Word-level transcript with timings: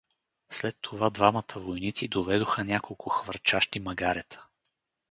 След 0.51 0.77
това 0.81 1.09
двамата 1.09 1.53
войници 1.55 2.07
доведоха 2.07 2.63
няколко 2.63 3.09
хвърчащи 3.09 3.79
магарета. 3.79 4.45